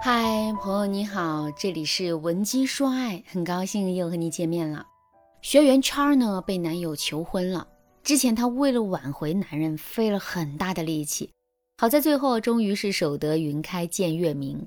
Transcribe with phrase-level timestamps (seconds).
[0.00, 4.86] 嗨，朋友你好，这里是文姬说爱，很高兴又和你见面了。
[5.42, 7.66] 学员 Char 呢被男友求婚了，
[8.04, 11.32] 之前她为了挽回男人费了很大的力气，
[11.78, 14.64] 好在最后终于是守得云开见月明。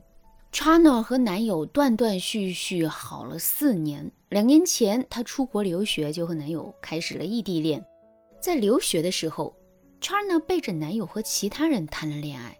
[0.51, 7.83] Char 呢和男友断断续续好了四年，两年前她出国留学就和男友开始了异地恋，
[8.41, 9.55] 在留学的时候
[10.01, 12.57] ，Char 呢背着男友和其他人谈了恋爱，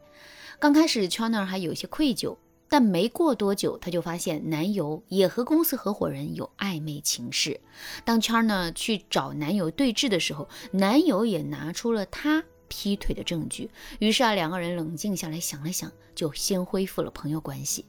[0.58, 2.34] 刚开始 Char 还有些愧疚。
[2.72, 7.60] 但没过多久，她就发现男友也和公司合伙人有暧昧情事。
[8.06, 13.70] 当 Chana 去找男友对峙的时候，男友也拿出了他劈腿的证据。
[14.00, 17.84] 于是啊，两个人冷静下来想了想，就先恢复了朋友关系。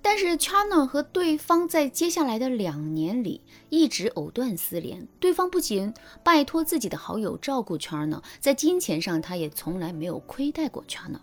[0.00, 5.06] 但是 Chana 和对方在接下来的两年里一直藕断丝连。
[5.20, 5.92] 对方不仅
[6.24, 11.20] 拜托自己的好友照顾 Chana，在金钱上他也从来没有亏待过 Chana。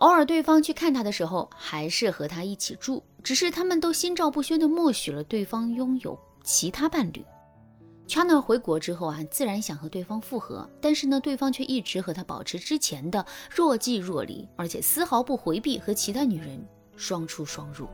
[0.00, 7.22] 偶尔对方去看他的时候，还是和他一起住，只是他们都心照不宣地默许了对方拥有其他伴侣。
[8.08, 17.86] Chana 回国之后啊，自然想和对方复合，但是呢，对方却一直和他保持之前的若即若离，而且丝毫不回避和其他女人双出双入。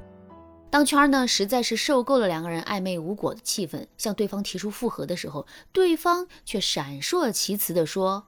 [0.70, 8.26] 当圈儿呢实在是受够了两个人暧昧无果的气氛，向对方提出复合的时候，对方却闪烁其词地说：“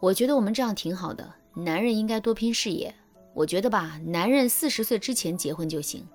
[0.00, 2.94] 我觉得我们这样挺好的。”男人应该多拼事业，
[3.34, 6.06] 我觉得吧，男人四十岁之前结婚就行。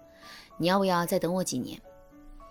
[0.57, 1.79] 你要不要再等我几年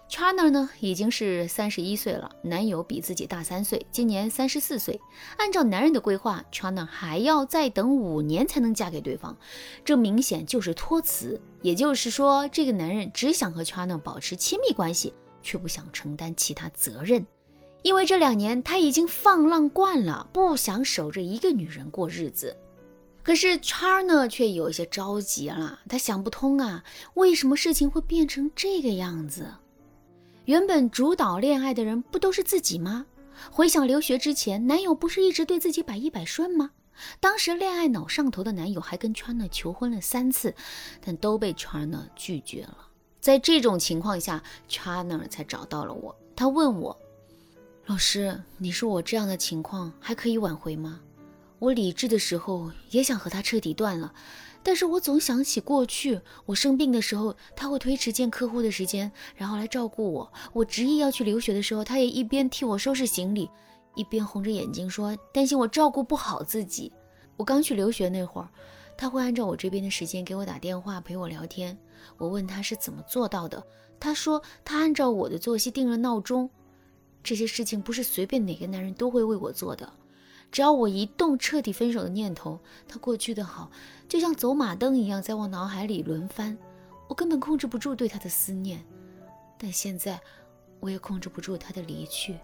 [0.09, 5.01] ？Chana 呢，已经是三十一岁了，男友比自己大三岁，今年三十四岁。
[5.37, 9.37] 按照男人的规划，Chana 还要再等五年才能嫁给对方，
[9.85, 11.41] 这明显就是托词。
[11.63, 15.13] 也就是说，这个男人只想和 Chana 保持亲密关系，
[15.43, 17.27] 却不想承担其他责任。
[17.83, 22.57] 因为这两年他已经放浪惯了，不想守着一个女人过日子。
[23.27, 25.81] 可是 Char 呢，却有些着急了。
[25.89, 29.49] 他想不通啊，为什么事情会变成这个样子？
[30.45, 33.05] 原本主导恋爱的人不都是自己吗？
[33.51, 36.71] 回想留学之前，男友不是一直对自己百依百顺吗？
[37.19, 40.55] 当时恋爱脑上头的男友还跟 Char 呢求婚了三次，
[41.05, 42.79] 但都被 Char 呢拒绝了。
[43.21, 46.17] 在这种情况下，Char 呢才找到了我。
[46.37, 46.97] 他问我
[47.87, 51.01] ：“老师，你说我这样的情况还可以挽回吗？”
[51.59, 54.13] 我理智的时候也想和他彻底断了，
[54.63, 60.33] 但是我总想起过去，我生病的时候他会推迟见客户的时间，然后来照顾我。
[60.53, 63.49] 我执意要去留学的时候，他也一边替我收拾行李，
[63.95, 66.93] 一边红着眼睛说担心我照顾不好自己。
[67.39, 68.49] 我刚去留学那会儿，
[68.97, 71.77] 他会按照我这边的时间给我打电话陪我聊天。
[72.19, 73.63] 我问他是怎么做到的，
[73.99, 76.51] 他说他按照我的作息定了闹钟。
[77.23, 79.91] 这些事情不是随便哪个男人都会为我做的。
[80.51, 82.59] 只要我一动彻底分手的念头，
[82.89, 83.71] 他过去的好
[84.09, 86.57] 就像走马灯一样在我脑海里轮番，
[87.09, 88.83] 我根本控制不住对他的思念。
[89.59, 90.21] 但现在，
[90.81, 92.37] 我也控制不住他的离去。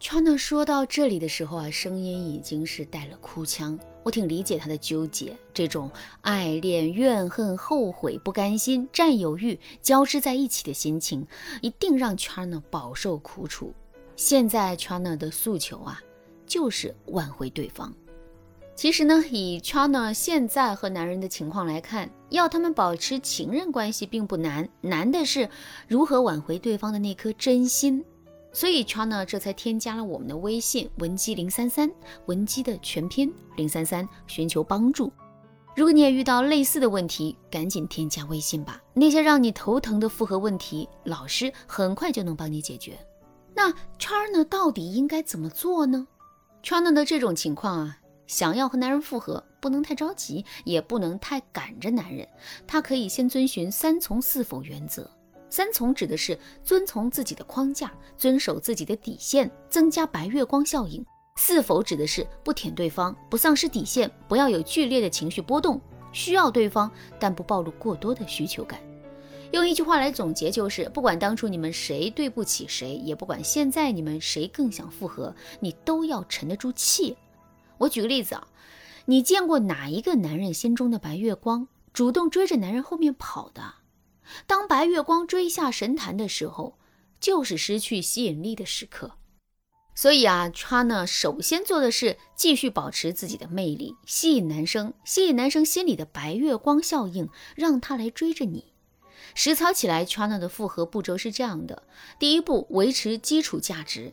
[0.00, 3.78] Chana 说到这里的时候啊，声音已经是带了哭腔。
[4.02, 5.90] 我挺理解他的纠结，这种
[6.20, 11.26] 爱恋、怨恨、后悔、不甘心、占有欲交织在一起的心情，
[11.62, 13.72] 一定让 Chana 饱受苦楚。
[14.14, 16.02] 现在 Chana 的诉求啊。
[16.46, 17.92] 就是挽回对方。
[18.76, 25.48] 其实呢，以 Chana 现在和男人的情况来看，要他们保持情人关系并不难，难的是
[25.86, 28.04] 如何挽回对方的那颗真心。
[28.52, 31.90] 所以 Chana 这才添加了我们的微信文姬零三三，
[32.26, 35.12] 文姬的全拼零三三，寻求帮助。
[35.76, 38.80] 如果你也遇到类似的问题，赶紧添加微信吧。
[38.92, 42.96] 那些让你头疼的复合问题，老师很快就能帮你解决。
[43.54, 46.06] 那 Chana 到底应该怎么做呢
[46.64, 52.26] ？Chana 的这种情况啊，想要和男人复合，不能太着急，也不能太赶着男人。
[52.66, 55.08] 他可以先遵循三从四否原则。
[55.50, 61.04] 三从指的是遵从自己的框架，遵守自己的底线，增加白月光效应。
[61.36, 65.78] 四否指的是不舔对方，不丧失底线，不要有剧烈的情绪波动，
[66.12, 68.80] 需要对方，但不暴露过多的需求感。
[69.54, 77.16] 用一句话来总结，就是不管当初你们谁对不起谁，也不管现在你们谁更想复合，你都要沉得住气。
[77.78, 78.48] 我举个例子啊，
[79.04, 83.74] 你见过哪一个男人心中的白月光主动追着男人后面跑的？
[84.48, 86.76] 当白月光追下神坛的时候，
[87.20, 89.12] 就是失去吸引力的时刻。
[89.94, 98.73] 所以啊他呢首先做的是继续保持自己的魅力，吸引男生，吸引男生心里的白月光效应，让他来追着你。
[99.34, 101.82] 实操起来，Chana 的复合步骤是这样的：
[102.18, 104.12] 第一步，维持基础价值。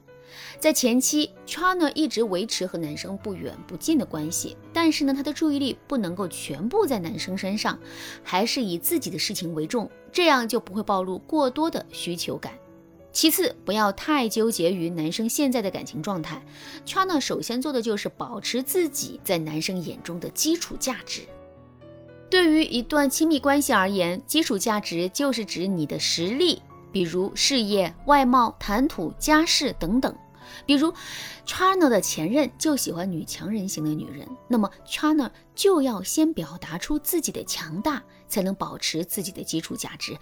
[0.59, 7.77] 在前期，Chana 一直维持和男生不远不近的关系，但是呢，他的注意力不能够全部在男生身上，
[8.23, 12.53] 还是以自己的事情为重，这样就不会暴露过多的需求感。
[13.11, 16.41] 其次，不要太纠结于男生现在的感情状态
[16.85, 21.23] ，Chana 首先做的就是保持自己在男生眼中的基础价值。
[22.31, 26.61] 对于一段亲密关系而言，基础价值就是指你的实力。
[26.89, 30.15] 比如事业、外貌、谈吐、家世等等。
[30.65, 30.93] 比如
[31.45, 40.17] Chana 的前任就喜欢女强人型的女人，那么 Chana 就要先表达出自己的强大，才能保持自己的基础价值。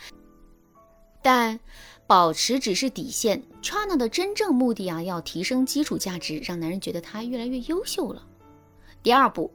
[1.21, 1.59] 但
[2.07, 8.23] 保持只是底线，Chana 的真正目的啊，要提升基础价值，让男人觉得她越来越优秀了。
[9.03, 9.51] 第二步。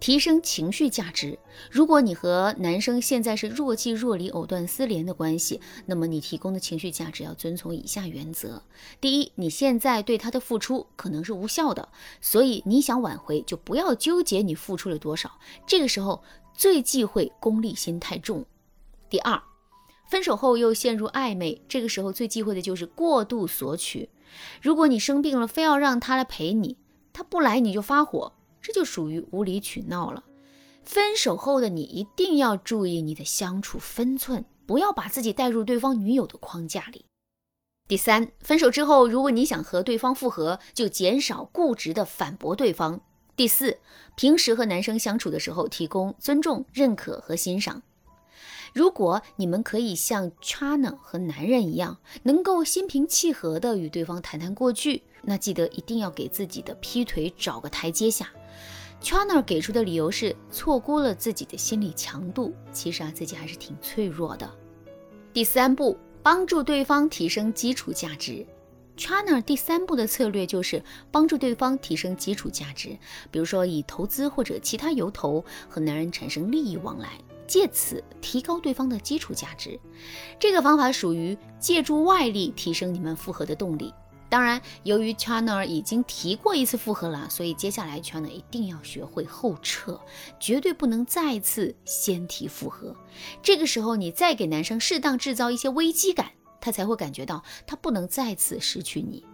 [0.00, 1.38] 提升情绪价值。
[1.70, 8.62] 如果你和男生现在是若即若离、藕断丝连的关系，那么你提供的情绪价值要遵从以下原则：
[9.00, 15.38] 第一，你现在对他的付出可能是无效的，所以你想挽回，就不要纠结你付出了多少。
[15.66, 16.24] 这个时候
[16.54, 18.46] 最忌讳功利心太重。
[19.10, 19.42] 第二，
[20.08, 24.08] 分手后又陷入暧昧，这个时候最忌讳的就是过度索取。
[24.62, 26.78] 如果你生病了，非要让他来陪你，
[27.12, 28.32] 他不来你就发火。
[28.60, 30.24] 这就属于无理取闹了。
[30.82, 37.04] 分手后的你一定要注意你的相处分寸，不要把自己带入对方女友的框架里。
[37.86, 43.00] 第三，分手之后，如果你想和对方复合，就减少固执的反驳对方。
[43.36, 43.78] 第四，
[44.16, 47.82] 平时和男生相处的时候，提供尊重、认可和欣赏。
[48.72, 58.30] 如果你们可以像 China 和男人一样，能够心平气和地与对方谈谈过去，那记得一定要给自己的劈腿找个台阶下。
[59.02, 64.48] Chana 给出的理由是错估了自己的心理强度，其实啊自己还是挺脆弱的。
[65.32, 68.46] 第三步，帮助对方提升基础价值。
[68.98, 72.90] Chana 第三步的策略就是帮助对方提升基础价值，
[73.30, 79.80] 比如说以投资或者其他由头和男人产生利益往来，借此提高对方的基础价值。
[80.38, 83.94] 这个方法属于借助外力提升你们复合的动力。
[84.30, 90.00] 当然，由于 Chana 已经提过一次复合了，所以接下来 Chana 一定要学会后撤，
[90.38, 92.94] 绝对不能再次先提复合。
[93.42, 96.30] 这个时候，你再给男生适当制造一些危机感，
[96.60, 99.24] 他才会感觉到他不能再次失去你。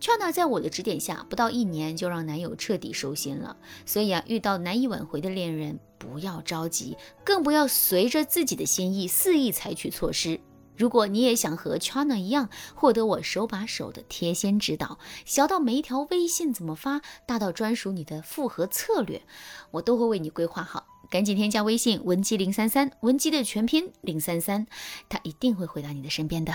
[0.00, 3.56] Chana 在我的指点下，不到一年就让男友彻底收心了。
[3.84, 10.38] 所以啊，遇到难以挽回的恋人，不要着急，更不要随着自己的心意肆意采取措施。
[10.76, 19.22] 如果你也想和 Chana 一样获得我手把手的贴心指导，小到每一条微信怎么发，大到专属你的复合策略，
[19.70, 20.86] 我都会为你规划好。
[21.10, 24.66] 赶紧添加微信文姬零三三，文姬的全拼零三三，
[25.08, 26.52] 他一定会回到你的身边的。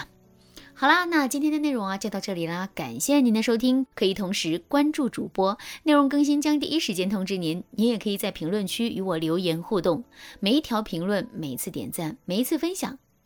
[0.73, 7.63] 好啦，那今天的内容啊就到这里啦，感谢您的收听，可以同时关注主播，内容更新将第一时间通知您。
[7.71, 10.03] 您也可以在评论区与我留言互动，
[10.39, 12.97] 每一条评论，每一次点赞，每一次分享。